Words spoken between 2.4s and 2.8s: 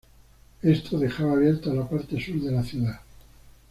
de la